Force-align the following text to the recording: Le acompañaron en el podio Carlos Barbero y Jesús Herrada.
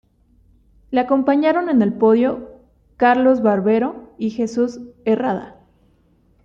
Le 0.89 0.99
acompañaron 0.99 1.69
en 1.69 1.83
el 1.83 1.93
podio 1.93 2.59
Carlos 2.97 3.43
Barbero 3.43 4.15
y 4.17 4.31
Jesús 4.31 4.79
Herrada. 5.05 5.59